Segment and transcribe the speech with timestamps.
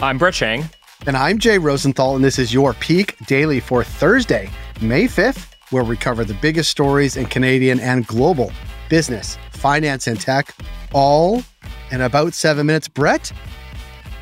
[0.00, 0.68] I'm Brett Chang.
[1.06, 4.50] And I'm Jay Rosenthal, and this is your Peak Daily for Thursday,
[4.80, 8.50] May 5th, where we cover the biggest stories in Canadian and global
[8.88, 10.52] business, finance, and tech,
[10.92, 11.44] all
[11.92, 12.88] in about seven minutes.
[12.88, 13.30] Brett,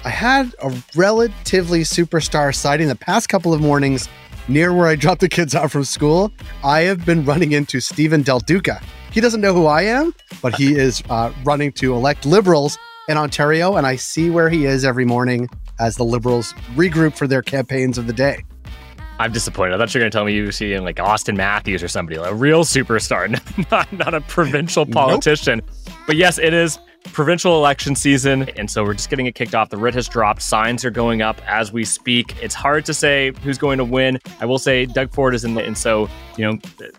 [0.04, 4.10] I had a relatively superstar sighting the past couple of mornings
[4.48, 6.30] near where I dropped the kids off from school.
[6.62, 8.82] I have been running into Stephen Del Duca.
[9.10, 12.76] He doesn't know who I am, but he is uh, running to elect liberals
[13.08, 15.48] in Ontario, and I see where he is every morning
[15.78, 18.44] as the Liberals regroup for their campaigns of the day.
[19.18, 19.74] I'm disappointed.
[19.74, 22.18] I thought you were going to tell me you see like Auston Matthews or somebody,
[22.18, 23.28] like a real superstar,
[23.70, 25.62] not, not a provincial politician.
[25.64, 25.96] Nope.
[26.06, 26.78] But yes, it is
[27.12, 28.48] provincial election season.
[28.56, 29.70] And so we're just getting it kicked off.
[29.70, 30.42] The writ has dropped.
[30.42, 32.34] Signs are going up as we speak.
[32.42, 34.18] It's hard to say who's going to win.
[34.40, 36.58] I will say Doug Ford is in the, and so, you know,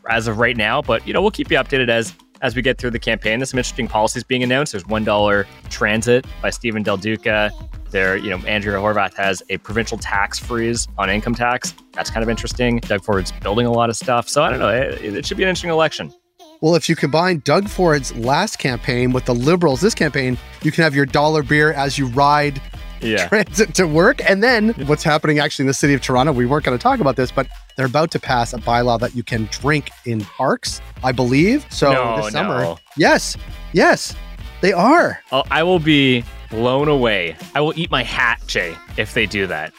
[0.10, 2.78] as of right now, but, you know, we'll keep you updated as as we get
[2.78, 3.40] through the campaign.
[3.40, 4.74] There's some interesting policies being announced.
[4.74, 7.52] There's $1 transit by Stephen Del Duca.
[7.94, 11.76] There, you know, Andrea Horwath has a provincial tax freeze on income tax.
[11.94, 12.78] That's kind of interesting.
[12.78, 14.28] Doug Ford's building a lot of stuff.
[14.28, 14.70] So I don't know.
[14.70, 16.12] It, it should be an interesting election.
[16.60, 20.84] Well, if you combine Doug Ford's last campaign with the Liberals this campaign, you can
[20.84, 22.60] have your dollar beer as you ride
[23.00, 23.28] yeah.
[23.28, 24.28] transit to work.
[24.28, 27.00] And then what's happening actually in the city of Toronto, we weren't going to talk
[27.00, 30.82] about this, but they're about to pass a bylaw that you can drink in parks,
[31.04, 31.66] I believe.
[31.70, 32.80] So no, this summer, no.
[32.98, 33.38] yes,
[33.74, 34.16] yes,
[34.62, 35.20] they are.
[35.32, 36.24] I'll, I will be
[36.54, 37.36] blown away.
[37.56, 39.74] I will eat my hat, Jay, if they do that.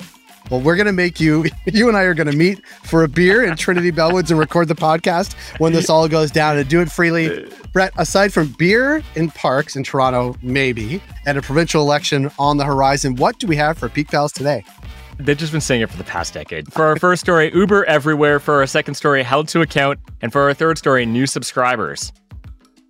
[0.51, 3.09] Well, we're going to make you, you and I are going to meet for a
[3.09, 6.81] beer in Trinity Bellwoods and record the podcast when this all goes down and do
[6.81, 7.49] it freely.
[7.73, 12.65] Brett, aside from beer in parks in Toronto, maybe, and a provincial election on the
[12.65, 14.65] horizon, what do we have for Peak Pals today?
[15.19, 16.73] They've just been saying it for the past decade.
[16.73, 18.41] For our first story, Uber everywhere.
[18.41, 20.01] For our second story, held to account.
[20.23, 22.13] And for our third story, new subscribers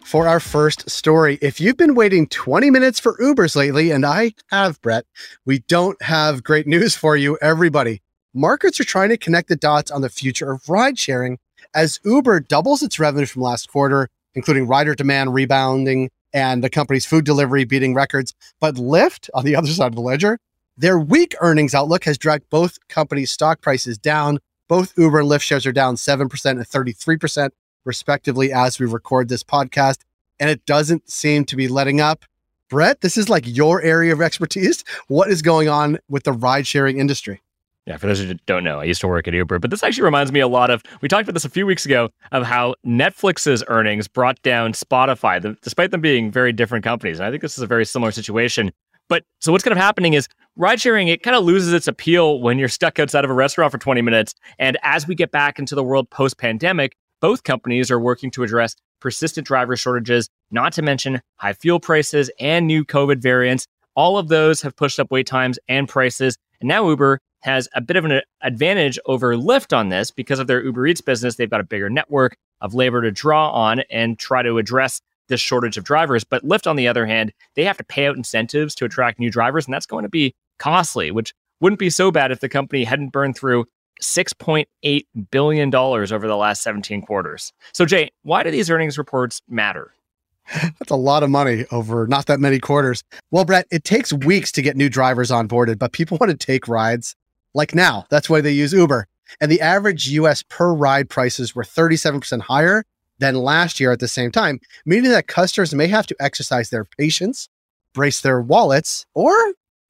[0.05, 1.39] for our first story.
[1.41, 5.07] If you've been waiting 20 minutes for Ubers lately, and I have, Brett,
[5.47, 8.03] we don't have great news for you, everybody.
[8.35, 11.39] Markets are trying to connect the dots on the future of ride sharing
[11.75, 17.07] as Uber doubles its revenue from last quarter, including rider demand rebounding and the company's
[17.07, 18.35] food delivery beating records.
[18.61, 20.39] But Lyft, on the other side of the ledger,
[20.77, 24.39] their weak earnings outlook has dragged both companies' stock prices down.
[24.69, 27.51] Both Uber and Lyft shares are down 7% and 33%
[27.85, 29.99] respectively, as we record this podcast.
[30.41, 32.25] And it doesn't seem to be letting up.
[32.69, 34.85] Brett, this is like your area of expertise.
[35.09, 37.41] What is going on with the ride sharing industry?
[37.87, 40.05] Yeah, for those who don't know, I used to work at Uber, but this actually
[40.05, 40.83] reminds me a lot of.
[41.03, 45.41] We talked about this a few weeks ago of how Netflix's earnings brought down Spotify,
[45.41, 47.19] the, despite them being very different companies.
[47.19, 48.73] And I think this is a very similar situation.
[49.09, 52.41] But so what's kind of happening is ride sharing, it kind of loses its appeal
[52.41, 54.35] when you're stuck outside of a restaurant for 20 minutes.
[54.59, 58.43] And as we get back into the world post pandemic, both companies are working to
[58.43, 63.67] address persistent driver shortages, not to mention high fuel prices and new COVID variants.
[63.97, 66.37] All of those have pushed up wait times and prices.
[66.61, 70.49] And now Uber has a bit of an advantage over Lyft on this because of
[70.49, 71.37] their Uber Eats business.
[71.37, 75.41] They've got a bigger network of labor to draw on and try to address this
[75.41, 76.25] shortage of drivers.
[76.25, 79.31] But Lyft, on the other hand, they have to pay out incentives to attract new
[79.31, 81.33] drivers, and that's going to be costly, which
[81.63, 83.65] wouldn't be so bad if the company hadn't burned through
[84.05, 87.53] $6.8 billion over the last 17 quarters.
[87.73, 89.95] So, Jay, why do these earnings reports matter?
[90.55, 93.03] That's a lot of money over not that many quarters.
[93.31, 96.69] Well, Brett, it takes weeks to get new drivers onboarded, but people want to take
[96.69, 97.17] rides
[97.55, 98.05] like now.
[98.11, 99.07] That's why they use Uber.
[99.41, 102.85] And the average US per ride prices were 37% higher
[103.19, 106.85] than last year at the same time, meaning that customers may have to exercise their
[106.85, 107.49] patience,
[107.95, 109.35] brace their wallets, or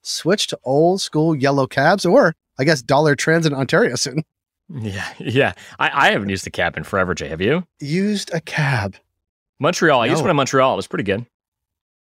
[0.02, 4.22] switch to old school yellow cabs or I guess Dollar Transit in Ontario soon.
[4.70, 5.53] Yeah, yeah.
[5.78, 7.28] I, I haven't used a cab in forever, Jay.
[7.28, 7.65] Have you?
[7.81, 8.97] Used a cab.
[9.60, 10.00] Montreal.
[10.00, 10.72] I used one in Montreal.
[10.72, 11.26] It was pretty good.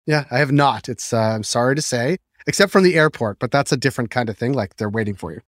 [0.06, 0.90] Yeah, I have not.
[0.90, 2.18] It's uh, I'm sorry to say,
[2.48, 4.52] except from the airport, but that's a different kind of thing.
[4.52, 5.40] Like they're waiting for you.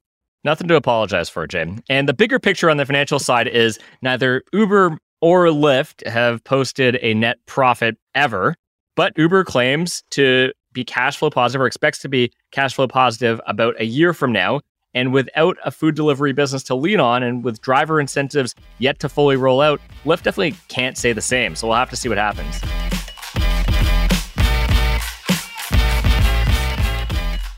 [0.45, 1.65] Nothing to apologize for, Jay.
[1.89, 6.97] And the bigger picture on the financial side is neither Uber or Lyft have posted
[7.01, 8.55] a net profit ever,
[8.95, 13.41] but Uber claims to be cash flow positive or expects to be cash flow positive
[13.45, 14.61] about a year from now.
[14.93, 19.09] And without a food delivery business to lean on and with driver incentives yet to
[19.09, 21.55] fully roll out, Lyft definitely can't say the same.
[21.55, 22.59] So we'll have to see what happens.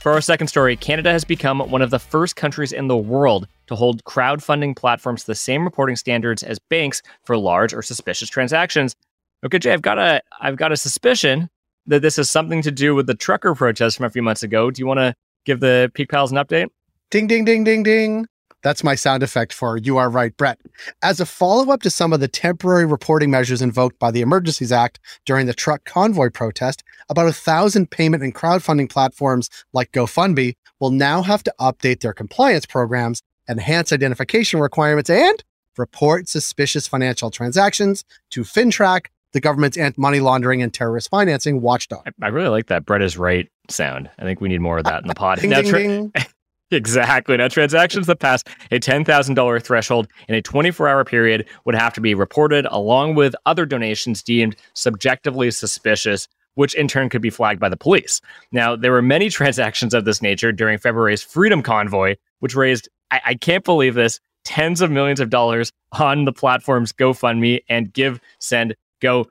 [0.04, 3.48] For our second story, Canada has become one of the first countries in the world
[3.68, 8.30] to hold crowdfunding platforms to the same reporting standards as banks for large or suspicious
[8.30, 8.98] transactions.
[9.46, 11.50] Okay, Jay, I've got a I've got a suspicion
[11.86, 14.70] that this has something to do with the trucker protest from a few months ago.
[14.72, 15.16] Do you want to
[15.46, 16.68] give the Peak Pals an update?
[17.12, 18.26] Ding, ding, ding, ding, ding.
[18.64, 20.58] That's my sound effect for You Are Right, Brett.
[21.02, 24.72] As a follow up to some of the temporary reporting measures invoked by the Emergencies
[24.72, 30.56] Act during the truck convoy protest, about a thousand payment and crowdfunding platforms like GoFundMe
[30.80, 35.44] will now have to update their compliance programs, enhance identification requirements, and
[35.78, 42.08] report suspicious financial transactions to FINTRAC, the government's anti money laundering and terrorist financing watchdog.
[42.22, 44.10] I, I, really like that Brett is right sound.
[44.20, 45.40] I think we need more of that in the pod.
[45.40, 46.14] ding, now, ding, tra- ding.
[46.74, 47.38] Exactly.
[47.38, 52.02] Now, transactions that pass a $10,000 threshold in a 24 hour period would have to
[52.02, 57.60] be reported along with other donations deemed subjectively suspicious, which in turn could be flagged
[57.60, 58.22] by the police.
[58.52, 63.22] Now, there were many transactions of this nature during February's Freedom Convoy, which raised, I,
[63.26, 68.20] I can't believe this, tens of millions of dollars on the platforms GoFundMe and Give,
[68.40, 69.28] Send, Go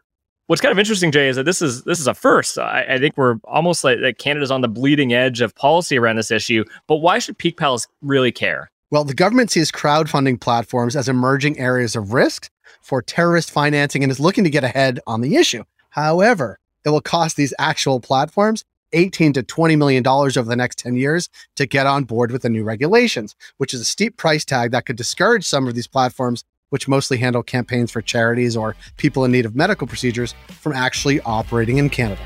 [0.52, 2.58] what's kind of interesting, Jay, is that this is this is a first.
[2.58, 6.16] I, I think we're almost like, like Canada's on the bleeding edge of policy around
[6.16, 6.62] this issue.
[6.87, 8.70] But why should Peak Pals really care?
[8.90, 12.50] Well, the government sees crowdfunding platforms as emerging areas of risk
[12.82, 15.64] for terrorist financing and is looking to get ahead on the issue.
[15.88, 18.62] However, it will cost these actual platforms
[18.93, 22.43] 18 to 20 million dollars over the next 10 years to get on board with
[22.43, 25.88] the new regulations, which is a steep price tag that could discourage some of these
[25.88, 30.72] platforms which mostly handle campaigns for charities or people in need of medical procedures, from
[30.72, 32.22] actually operating in Canada.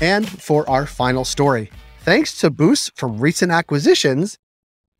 [0.00, 4.38] And for our final story, thanks to boosts from recent acquisitions,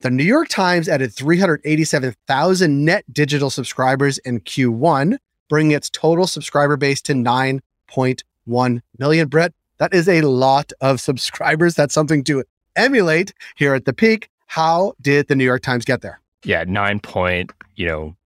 [0.00, 5.18] the New York Times added 387,000 net digital subscribers in Q1,
[5.48, 9.28] bringing its total subscriber base to 9.1 million.
[9.28, 11.76] Brett, that is a lot of subscribers.
[11.76, 12.42] That's something to
[12.76, 14.28] emulate here at the peak.
[14.46, 16.20] How did the New York Times get there?
[16.44, 18.16] Yeah, nine point, you know,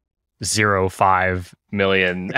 [0.44, 2.32] zero five million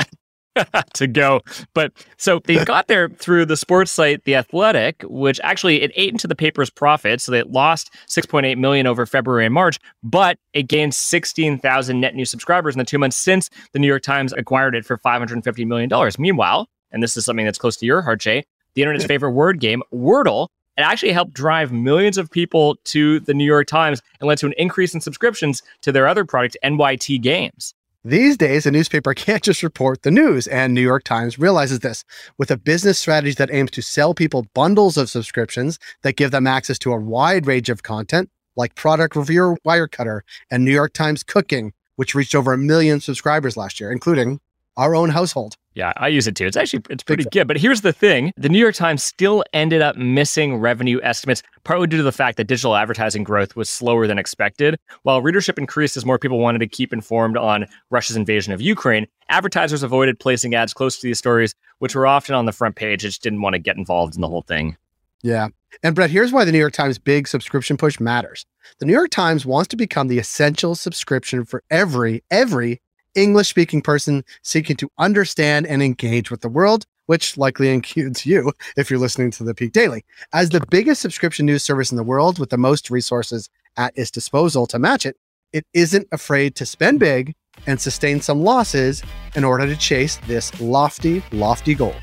[0.95, 1.41] to go.
[1.75, 6.11] But so they got there through the sports site The Athletic, which actually it ate
[6.11, 7.21] into the paper's profit.
[7.21, 12.25] So they lost 6.8 million over February and March, but it gained 16,000 net new
[12.25, 15.89] subscribers in the two months since the New York Times acquired it for 550 million
[15.89, 16.19] dollars.
[16.19, 18.45] Meanwhile, and this is something that's close to your heart, Jay,
[18.75, 23.35] the internet's favorite word game, Wordle, it actually helped drive millions of people to the
[23.35, 27.21] New York Times and led to an increase in subscriptions to their other product, NYT
[27.21, 27.75] Games.
[28.05, 32.05] These days, a newspaper can't just report the news, and New York Times realizes this.
[32.39, 36.47] With a business strategy that aims to sell people bundles of subscriptions that give them
[36.47, 41.23] access to a wide range of content, like Product Reviewer Wirecutter and New York Times
[41.23, 44.41] Cooking, which reached over a million subscribers last year, including
[44.77, 45.57] our own household.
[45.75, 46.47] Yeah, I use it too.
[46.47, 47.49] It's actually it's pretty good.
[47.49, 51.87] But here's the thing: the New York Times still ended up missing revenue estimates, partly
[51.87, 54.79] due to the fact that digital advertising growth was slower than expected.
[55.03, 59.07] While readership increased as more people wanted to keep informed on Russia's invasion of Ukraine,
[59.31, 63.03] advertisers avoided placing ads close to these stories, which were often on the front page.
[63.03, 64.77] They just didn't want to get involved in the whole thing.
[65.23, 65.49] Yeah.
[65.83, 68.45] And Brett, here's why the New York Times big subscription push matters.
[68.79, 72.83] The New York Times wants to become the essential subscription for every, every
[73.15, 78.53] English speaking person seeking to understand and engage with the world, which likely includes you
[78.77, 80.05] if you're listening to the Peak Daily.
[80.33, 84.11] As the biggest subscription news service in the world with the most resources at its
[84.11, 85.17] disposal to match it,
[85.53, 87.35] it isn't afraid to spend big
[87.67, 89.03] and sustain some losses
[89.35, 91.95] in order to chase this lofty, lofty goal.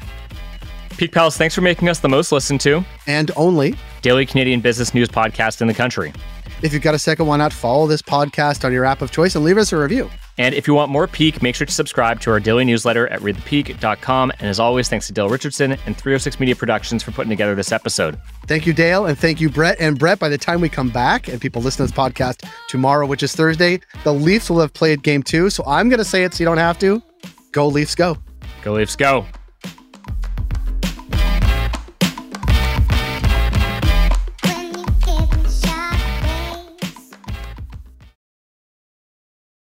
[0.97, 4.94] Peak Pals, thanks for making us the most listened to and only daily Canadian business
[4.94, 6.13] news podcast in the country.
[6.62, 9.35] If you've got a second, why not follow this podcast on your app of choice
[9.35, 10.09] and leave us a review?
[10.39, 13.19] And if you want more Peak, make sure to subscribe to our daily newsletter at
[13.19, 14.31] readthepeak.com.
[14.31, 17.74] And as always, thanks to Dale Richardson and 306 Media Productions for putting together this
[17.74, 18.17] episode.
[18.48, 19.05] Thank you, Dale.
[19.05, 19.75] And thank you, Brett.
[19.81, 23.05] And Brett, by the time we come back and people listen to this podcast tomorrow,
[23.05, 25.50] which is Thursday, the Leafs will have played game two.
[25.50, 27.03] So I'm going to say it so you don't have to.
[27.51, 28.17] Go, Leafs, go.
[28.63, 29.25] Go, Leafs, go.